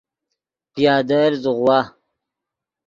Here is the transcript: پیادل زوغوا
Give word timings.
پیادل 0.73 1.33
زوغوا 1.43 1.79